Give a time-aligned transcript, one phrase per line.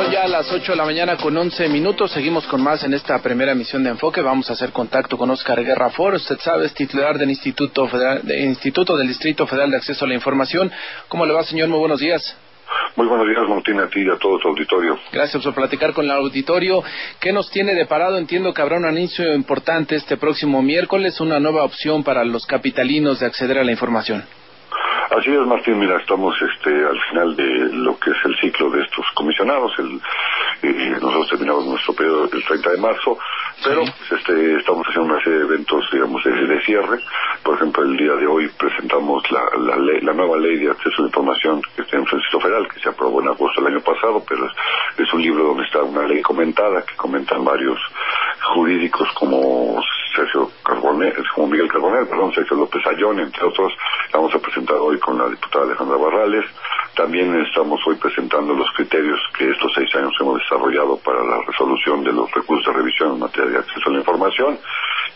[0.00, 2.10] Son ya las 8 de la mañana con 11 minutos.
[2.12, 4.22] Seguimos con más en esta primera emisión de Enfoque.
[4.22, 6.14] Vamos a hacer contacto con Oscar Guerra For.
[6.14, 10.14] Usted sabe, es titular del Instituto, Federal, Instituto del Distrito Federal de Acceso a la
[10.14, 10.72] Información.
[11.08, 11.68] ¿Cómo le va, señor?
[11.68, 12.34] Muy buenos días.
[12.96, 14.98] Muy buenos días, Martín, a ti y a todo tu auditorio.
[15.12, 16.82] Gracias por platicar con el auditorio.
[17.20, 18.16] ¿Qué nos tiene de parado?
[18.16, 23.20] Entiendo que habrá un anuncio importante este próximo miércoles, una nueva opción para los capitalinos
[23.20, 24.24] de acceder a la información.
[25.10, 25.80] Así es, Martín.
[25.80, 29.72] Mira, estamos este, al final de lo que es el ciclo de estos comisionados.
[29.80, 30.00] El,
[30.62, 33.18] eh, nosotros terminamos nuestro periodo el 30 de marzo,
[33.64, 37.00] pero pues, este, estamos haciendo una serie de eventos, digamos, de, cierre.
[37.42, 39.40] Por ejemplo, el día de hoy presentamos la,
[40.00, 42.88] la, nueva ley de acceso a la información que está en el Federal, que se
[42.88, 44.46] aprobó en agosto del año pasado, pero
[44.96, 47.80] es, un libro donde está una ley comentada que comentan varios
[48.54, 49.82] jurídicos como
[50.20, 53.72] Sergio Carbonell, como Miguel Carbonell, perdón, Sergio López Ayón, entre otros.
[54.12, 56.44] Vamos a presentar hoy con la diputada Alejandra Barrales.
[56.94, 62.04] También estamos hoy presentando los criterios que estos seis años hemos desarrollado para la resolución
[62.04, 64.58] de los recursos de revisión en materia de acceso a la información.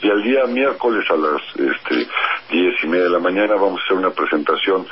[0.01, 2.09] Y el día miércoles a las este,
[2.51, 4.87] diez y media de la mañana vamos a hacer una presentación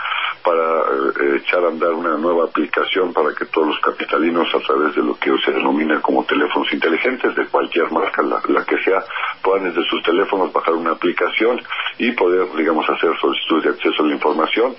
[0.44, 0.82] para
[1.20, 5.02] eh, echar a andar una nueva aplicación para que todos los capitalinos a través de
[5.02, 9.04] lo que hoy se denomina como teléfonos inteligentes de cualquier marca, la, la que sea,
[9.42, 11.60] puedan desde sus teléfonos bajar una aplicación
[11.98, 14.74] y poder, digamos, hacer solicitudes de acceso a la información.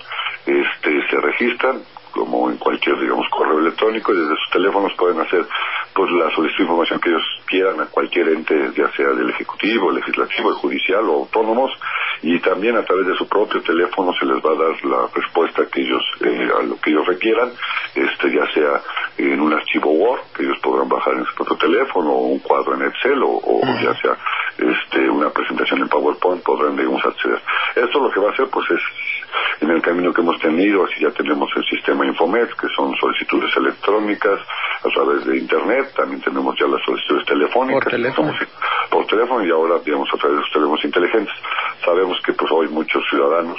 [0.46, 5.44] Este, se registran como en cualquier, digamos, correo electrónico y desde sus teléfonos pueden hacer
[5.94, 9.92] pues la solicitud de información que ellos quieran a cualquier ente, ya sea del Ejecutivo,
[9.92, 11.70] Legislativo, el Judicial o autónomos,
[12.22, 15.66] y también a través de su propio teléfono se les va a dar la respuesta
[15.66, 17.50] que ellos, eh, a lo que ellos requieran,
[17.94, 18.82] este ya sea
[19.16, 22.74] en un archivo Word que ellos podrán bajar en su propio teléfono, o un cuadro
[22.74, 24.16] en Excel, o, ya sea
[24.58, 27.40] este, una presentación en PowerPoint, podrán, digamos, acceder.
[27.74, 28.80] Esto lo que va a hacer, pues es
[29.60, 33.56] en el camino que hemos tenido, así ya tenemos el sistema Infomet, que son solicitudes
[33.56, 34.40] electrónicas
[34.84, 37.84] a través de Internet, también tenemos ya las solicitudes telefónicas.
[37.84, 38.32] Por teléfono.
[38.90, 41.34] por teléfono y ahora, digamos, a través de los teléfonos inteligentes.
[41.84, 43.58] Sabemos que pues hoy muchos ciudadanos,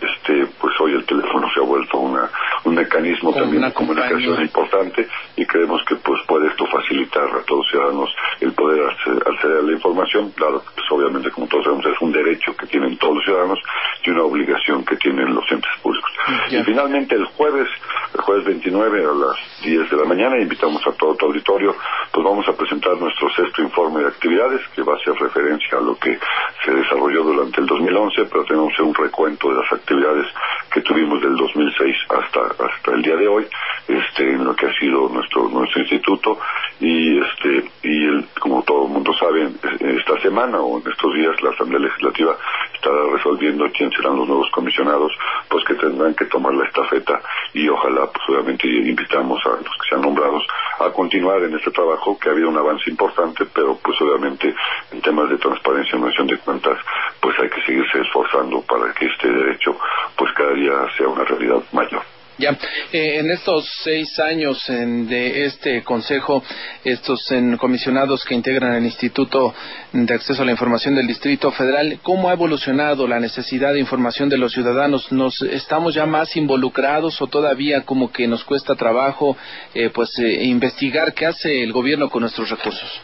[0.00, 2.30] este, pues hoy el teléfono se ha vuelto una,
[2.64, 7.64] un mecanismo también de comunicación importante y creemos que pues puede esto facilitar a todos
[7.64, 11.86] los ciudadanos el poder acceder a la información, dado que pues obviamente como todos sabemos
[11.86, 13.58] es un derecho que tienen todos los ciudadanos
[14.04, 16.10] y una obligación que tienen los entes públicos.
[16.50, 17.68] Y finalmente el jueves,
[18.14, 21.74] el jueves 29 a las 10 de la mañana, invitamos a todo tu auditorio,
[22.16, 25.82] pues vamos a presentar nuestro sexto informe de actividades que va a hacer referencia a
[25.82, 26.18] lo que
[26.64, 30.26] se desarrolló durante el 2011, pero tenemos un recuento de las actividades
[30.72, 33.46] que tuvimos del 2006 hasta hasta el día de hoy,
[33.86, 36.38] este en lo que ha sido nuestro nuestro instituto.
[36.80, 39.50] Y este y el, como todo el mundo sabe
[39.80, 42.36] esta semana o en estos días la Asamblea Legislativa
[42.74, 45.12] estará resolviendo quién serán los nuevos comisionados,
[45.48, 47.20] pues que tendrán que tomar la estafeta.
[47.52, 50.46] Y ojalá, pues obviamente invitamos a los que sean nombrados
[50.78, 54.54] a continuar en este trabajo, que ha habido un avance importante, pero pues obviamente
[54.92, 56.78] en temas de transparencia y nación de cuentas,
[57.20, 59.76] pues hay que seguirse esforzando para que este derecho,
[60.16, 62.15] pues cada día sea una realidad mayor.
[62.38, 62.50] Ya,
[62.92, 66.42] eh, en estos seis años de este Consejo,
[66.84, 69.54] estos comisionados que integran el Instituto
[69.92, 74.28] de Acceso a la Información del Distrito Federal, ¿cómo ha evolucionado la necesidad de información
[74.28, 75.10] de los ciudadanos?
[75.12, 79.36] ¿Nos estamos ya más involucrados o todavía como que nos cuesta trabajo
[79.74, 83.00] eh, pues eh, investigar qué hace el gobierno con nuestros recursos?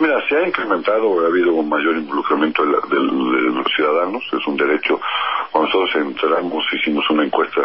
[0.00, 4.98] Mira, se ha incrementado, ha habido un mayor involucramiento de, los ciudadanos, es un derecho.
[5.52, 7.60] Cuando nosotros entramos, hicimos una encuesta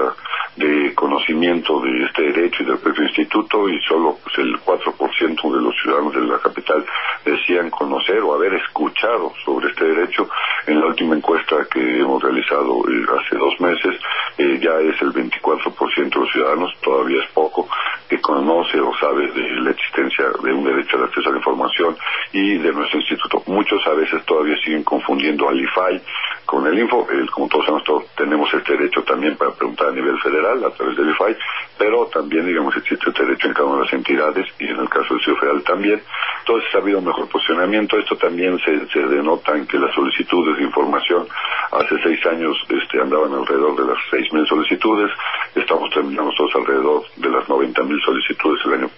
[0.58, 5.62] de conocimiento de este derecho y del propio instituto y solo pues, el 4% de
[5.62, 6.86] los ciudadanos de la capital
[7.24, 10.28] decían conocer o haber escuchado sobre este derecho.
[10.68, 13.98] En la última encuesta que hemos realizado eh, hace dos meses,
[14.38, 17.70] eh, ya es el 24% de los ciudadanos, todavía es poco,
[18.10, 21.98] que conoce o sabe de la existencia de un derecho de acceso a la información
[22.32, 23.44] y de nuestro instituto.
[23.48, 26.02] Muchos a veces todavía siguen confundiendo al IFAI
[26.46, 27.08] con el Info.
[27.12, 30.96] El, como todos sabemos, tenemos este derecho también para preguntar a nivel federal a través
[30.98, 31.36] del IFAI,
[31.78, 34.90] pero también, digamos, existe este derecho en cada una de las entidades y en el
[34.90, 36.02] caso del Ciudad Federal también.
[36.40, 37.98] Entonces ha habido un mejor posicionamiento.
[37.98, 41.28] Esto también se, se denota en que las solicitudes de información
[41.72, 45.12] hace seis años este, andaban alrededor de las seis mil solicitudes.
[45.56, 48.90] Estamos terminando todos alrededor de las noventa mil solicitudes el año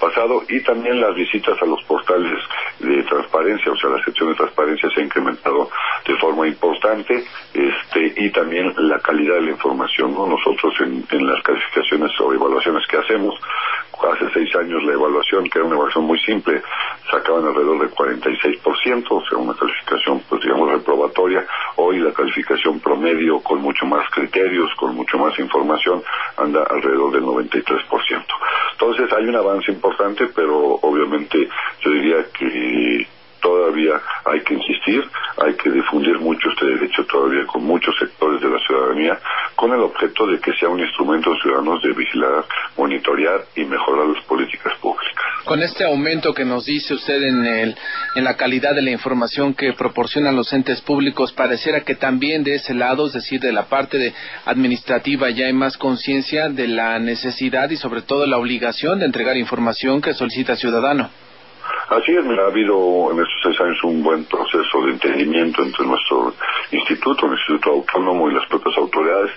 [0.00, 2.38] pasado y también las visitas a los portales
[2.78, 5.70] de transparencia, o sea, la sección de transparencia se ha incrementado
[6.06, 10.14] de forma importante este y también la calidad de la información.
[10.14, 10.26] ¿no?
[10.26, 13.34] Nosotros en, en las calificaciones o evaluaciones que hacemos,
[14.04, 16.62] hace seis años la evaluación, que era una evaluación muy simple,
[17.10, 21.46] sacaban alrededor del 46%, o sea, una calificación, pues digamos, reprobatoria.
[21.76, 26.02] Hoy la calificación promedio, con mucho más criterios, con mucho más información,
[26.36, 28.24] anda alrededor del 93%.
[28.78, 31.48] Entonces hay un avance importante, pero obviamente
[31.80, 33.06] yo diría que
[33.40, 35.04] todavía hay que insistir,
[35.44, 39.18] hay que difundir mucho este derecho todavía con muchos sectores de la ciudadanía,
[39.54, 42.44] con el objeto de que sea un instrumento de ciudadanos de vigilar,
[42.76, 45.14] monitorear y mejorar las políticas públicas.
[45.44, 47.76] Con este aumento que nos dice usted en, el,
[48.16, 52.56] en la calidad de la información que proporcionan los entes públicos, pareciera que también de
[52.56, 54.12] ese lado, es decir, de la parte
[54.44, 59.36] administrativa, ya hay más conciencia de la necesidad y sobre todo la obligación de entregar
[59.36, 61.10] información que solicita ciudadano.
[61.88, 66.34] Así es, ha habido en estos seis años un buen proceso de entendimiento entre nuestro
[66.72, 69.30] instituto, el Instituto Autónomo y las propias autoridades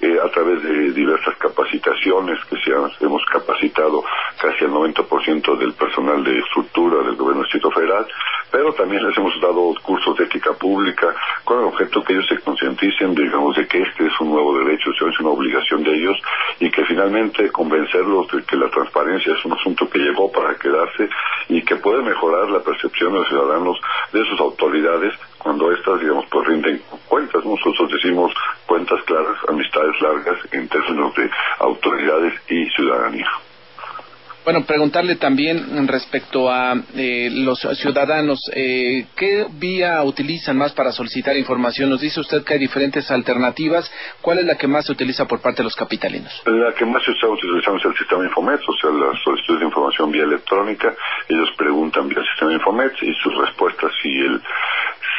[0.00, 2.70] eh, a través de diversas capacitaciones que se
[3.04, 4.04] hemos capacitado
[4.40, 8.06] casi el 90% del personal de estructura del gobierno del Distrito Federal,
[8.50, 11.14] pero también les hemos dado cursos de ética pública
[11.44, 14.90] con el objeto que ellos se concienticen, digamos, de que este es un nuevo derecho,
[14.90, 16.16] es una obligación de ellos
[16.60, 21.08] y que finalmente convencerlos de que la transparencia es un asunto que llegó para quedarse
[21.48, 23.78] y que puede mejorar la percepción de los ciudadanos
[24.12, 27.44] de sus autoridades cuando éstas, digamos, pues rinden cuentas.
[27.44, 28.32] Nosotros decimos
[28.66, 31.30] cuentas claras, amistades largas en términos de
[31.60, 33.30] autoridades y ciudadanía.
[34.48, 41.36] Bueno, preguntarle también respecto a eh, los ciudadanos, eh, ¿qué vía utilizan más para solicitar
[41.36, 41.90] información?
[41.90, 43.92] Nos dice usted que hay diferentes alternativas.
[44.22, 46.32] ¿Cuál es la que más se utiliza por parte de los capitalinos?
[46.46, 49.66] La que más se está utilizando es el sistema Infomet, o sea, las solicitudes de
[49.66, 50.96] información vía electrónica.
[51.28, 54.40] Ellos preguntan vía el sistema Infomet y sus respuestas, si el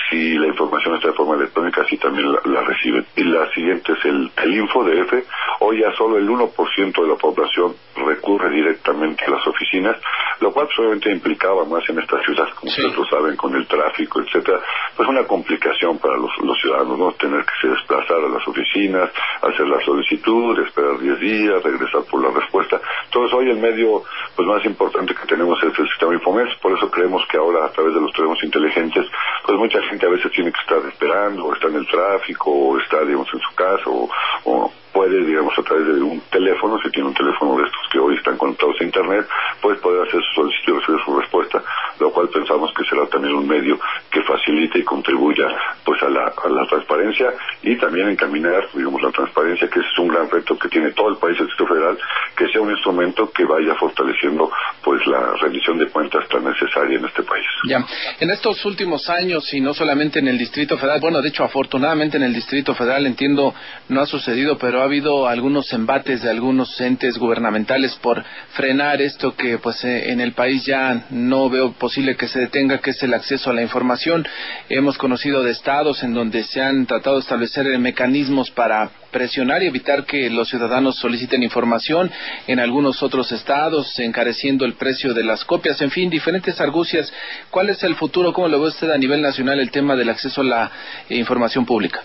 [0.10, 3.06] si la información está de forma electrónica, sí también la, reciben.
[3.16, 5.14] Y la siguiente es el, el InfoDF.
[5.62, 9.98] Hoy ya solo el 1% de la población recurre directamente a las oficinas,
[10.40, 14.22] lo cual solamente implicaba más en estas ciudades, como ustedes lo saben, con el tráfico,
[14.22, 14.60] etcétera,
[14.96, 17.12] pues una complicación para los, ciudadanos, ¿no?
[17.14, 19.10] Tener que se desplazar a las oficinas,
[19.42, 22.80] hacer la solicitud, esperar 10 días, regresar por la respuesta.
[23.06, 24.04] Entonces hoy el medio
[24.36, 27.72] pues más importante que tenemos es el sistema Infomex, por eso creemos que ahora a
[27.72, 29.06] través de los teléfonos inteligentes,
[29.46, 32.80] pues mucha gente a veces tiene que estar esperando, o está en el tráfico, o
[32.80, 37.08] está, digamos, en su casa, o puede, digamos, a través de un teléfono, si tiene
[37.08, 39.26] un teléfono de estos que hoy están conectados a Internet,
[39.62, 41.64] pues poder hacer su solicitud y recibir su respuesta,
[42.02, 43.80] lo cual pensamos que será también un medio
[44.12, 45.48] que facilite y contribuya
[45.86, 47.32] pues a la, a la transparencia
[47.64, 51.16] y también encaminar, digamos, la transparencia, que es un gran reto que tiene todo el
[51.16, 51.98] país, el Distrito Federal,
[52.36, 54.52] que sea un instrumento que vaya fortaleciendo
[54.84, 57.46] pues la rendición de cuentas tan necesaria en este país.
[57.70, 57.86] Ya,
[58.20, 62.18] en estos últimos años y no solamente en el Distrito Federal, bueno, de hecho, afortunadamente
[62.18, 63.56] en el Distrito Federal, entiendo,
[63.88, 69.36] no ha sucedido, pero ha habido algunos embates de algunos entes gubernamentales por frenar esto
[69.36, 73.04] que pues eh, en el país ya no veo posible que se detenga, que es
[73.04, 74.28] el acceso a la información.
[74.68, 79.68] Hemos conocido de estados en donde se han tratado de establecer mecanismos para presionar y
[79.68, 82.10] evitar que los ciudadanos soliciten información
[82.48, 87.14] en algunos otros estados, encareciendo el precio de las copias, en fin, diferentes argucias.
[87.52, 88.34] ¿Cuál es el futuro?
[88.34, 90.72] ¿Cómo lo ve usted a nivel nacional el tema del acceso a la
[91.08, 92.02] eh, información pública?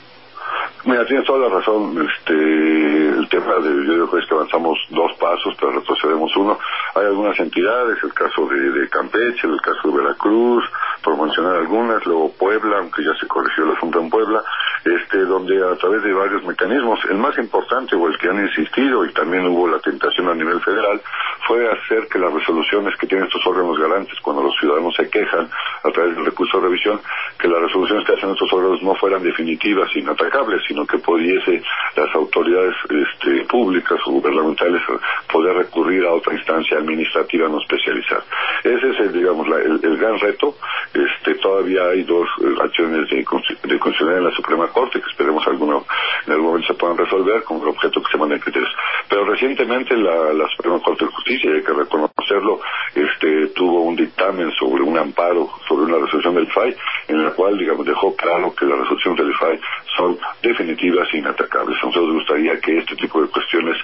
[0.87, 2.07] Mira, tienes toda la razón.
[2.07, 6.59] Este, el tema de, yo creo que avanzamos dos pasos, pero retrocedemos uno.
[6.95, 10.65] Hay algunas entidades, el caso de, de Campeche, el caso de Veracruz,
[11.05, 14.43] por mencionar algunas, luego Puebla, aunque ya se corrigió el asunto en Puebla,
[14.85, 19.05] este, donde a través de varios mecanismos, el más importante o el que han insistido,
[19.05, 21.01] y también hubo la tentación a nivel federal,
[21.47, 25.49] fue hacer que las resoluciones que tienen estos órganos garantes cuando los ciudadanos se quejan
[25.83, 27.01] a través del recurso de revisión,
[27.39, 31.63] que las resoluciones que hacen estos órganos no fueran definitivas, inatacables, sino que pudiese
[31.97, 34.83] las autoridades este, públicas o gubernamentales
[35.31, 38.25] poder recurrir a otra instancia administrativa no especializada.
[38.63, 40.57] Ese es, el, digamos, el, gran reto.
[40.95, 45.85] Este, todavía hay dos eh, acciones de, de en la Suprema Corte que esperemos alguno,
[46.25, 48.71] en algún momento se puedan resolver con el objeto que se manden criterios.
[49.09, 52.61] Pero recientemente la, Suprema Corte de Justicia, hay que reconocerlo,
[52.95, 56.77] este, tuvo un dictamen sobre un amparo, sobre una resolución del FAI,
[57.09, 59.61] en la cual, digamos, dejó claro que las resoluciones del FAI
[59.97, 61.77] son definitivas e inatacables.
[61.83, 63.77] Nosotros nos gustaría que este tipo de cuestiones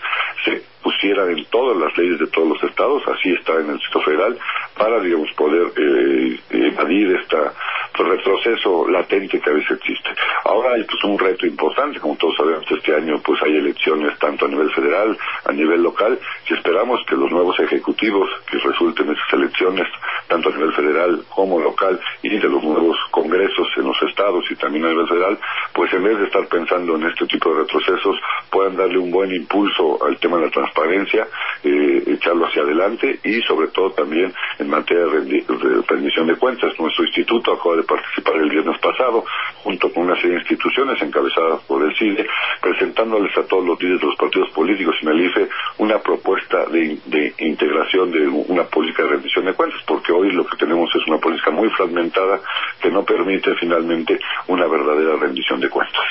[0.44, 4.00] se pusieran en todas las leyes de todos los estados, así está en el Distrito
[4.00, 4.38] Federal,
[4.76, 7.54] para, digamos, poder eh, evadir esta, pues,
[7.94, 10.10] retroceso latente que a veces existe.
[10.44, 14.46] Ahora hay pues un reto importante, como todos sabemos, este año pues hay elecciones tanto
[14.46, 16.18] a nivel federal, a nivel local,
[16.48, 19.86] y esperamos que los nuevos ejecutivos que resulten de esas elecciones,
[20.28, 24.56] tanto a nivel federal como local, y de los nuevos congresos en los estados y
[24.56, 25.38] también a nivel federal,
[25.72, 28.16] pues en vez de estar pensando en este tipo de retrocesos,
[28.50, 31.26] puedan darle un buen impulso al tema de la transparencia,
[31.62, 35.44] eh, echarlo hacia adelante y sobre todo también en materia de,
[35.88, 36.78] rendición de cuentas.
[36.78, 39.24] Nuestro instituto acaba de participar el viernes pasado
[39.62, 42.26] junto con una serie de instituciones encabezadas por el CIDE,
[42.60, 46.98] presentándoles a todos los líderes de los partidos políticos en el IFE una propuesta de,
[47.06, 51.06] de integración de una política de rendición de cuentas, porque hoy lo que tenemos es
[51.06, 52.40] una política muy fragmentada
[52.80, 54.18] que no permite finalmente
[54.48, 56.02] una verdadera rendición de cuentas.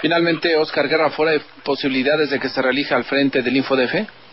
[0.00, 4.27] Finalmente, Oscar Guerra, ¿fuera de posibilidades de que se reelija al frente del InfoDF?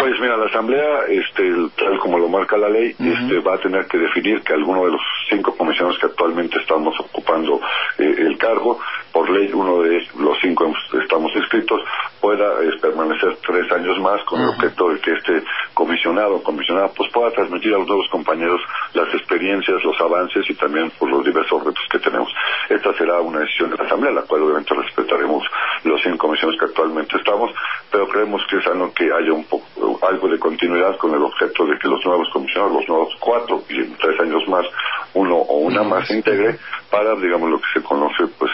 [0.00, 3.86] Pues mira, la Asamblea, este, tal como lo marca la ley, este, va a tener
[3.86, 7.60] que definir que alguno de los cinco comisionados que actualmente estamos ocupando
[7.98, 8.78] eh, el cargo,
[9.12, 11.80] por ley uno de los cinco estamos inscritos,
[12.20, 12.50] pueda
[12.80, 15.42] permanecer tres años más con el objeto de que este
[15.74, 18.60] comisionado o comisionada pues pueda transmitir a los nuevos compañeros
[18.94, 22.28] las experiencias, los avances y también pues, los diversos retos que tenemos.
[22.68, 25.44] Esta será una decisión de la Asamblea, la cual obviamente respetaremos
[25.84, 27.50] los cinco comisiones que actualmente estamos,
[27.90, 29.66] pero creemos que es algo que haya un poco
[30.06, 33.78] algo de continuidad con el objeto de que los nuevos comisionados, los nuevos cuatro y
[33.78, 34.66] en tres años más
[35.14, 36.58] uno o una más se integre
[36.90, 38.50] para, digamos, lo que se conoce, pues,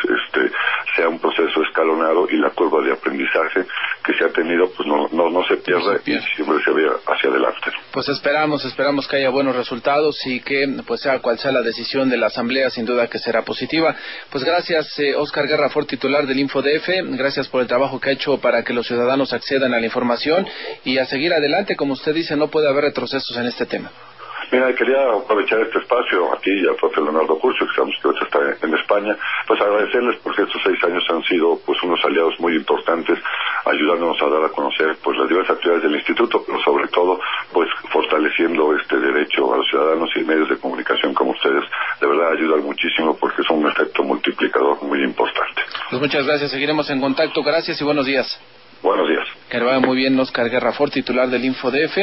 [0.96, 3.66] sea un proceso escalonado y la curva de aprendizaje
[4.04, 7.30] que se ha tenido, pues, no, no, no se pierda y siempre se vea hacia
[7.30, 7.70] adelante.
[7.92, 12.08] Pues esperamos, esperamos que haya buenos resultados y que, pues, sea cual sea la decisión
[12.08, 13.94] de la Asamblea, sin duda que será positiva.
[14.30, 18.12] Pues gracias, eh, Oscar Guerra Ford, titular del InfoDF, gracias por el trabajo que ha
[18.12, 20.46] hecho para que los ciudadanos accedan a la información
[20.84, 23.90] y a seguir adelante, como usted dice, no puede haber retrocesos en este tema.
[24.50, 28.66] Mira, quería aprovechar este espacio aquí y al profe Leonardo Curcio, que sabemos que está
[28.66, 33.18] en España, pues agradecerles porque estos seis años han sido pues unos aliados muy importantes,
[33.64, 37.18] ayudándonos a dar a conocer pues las diversas actividades del instituto, pero sobre todo
[37.52, 41.64] pues fortaleciendo este derecho a los ciudadanos y medios de comunicación como ustedes.
[42.00, 45.62] De verdad ayudan muchísimo porque son un efecto multiplicador muy importante.
[45.90, 47.42] Pues muchas gracias, seguiremos en contacto.
[47.42, 48.40] Gracias y buenos días.
[48.82, 49.25] Buenos días.
[49.48, 51.96] Que muy bien Oscar Guerrafort, titular del InfoDF.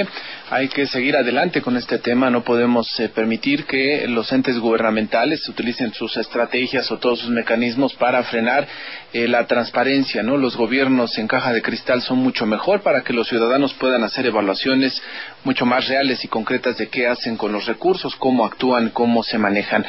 [0.50, 2.30] Hay que seguir adelante con este tema.
[2.30, 7.96] No podemos eh, permitir que los entes gubernamentales utilicen sus estrategias o todos sus mecanismos
[7.96, 8.66] para frenar
[9.12, 10.24] eh, la transparencia.
[10.24, 10.38] ¿no?
[10.38, 14.26] Los gobiernos en caja de cristal son mucho mejor para que los ciudadanos puedan hacer
[14.26, 15.02] evaluaciones
[15.44, 19.38] mucho más reales y concretas de qué hacen con los recursos, cómo actúan, cómo se
[19.38, 19.86] manejan.